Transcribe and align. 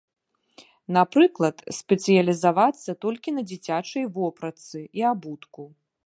Напрыклад, 0.95 1.57
спецыялізавацца 1.79 2.95
толькі 3.05 3.33
на 3.35 3.43
дзіцячай 3.51 4.03
вопратцы 4.15 4.79
і 5.01 5.05
абутку. 5.11 5.63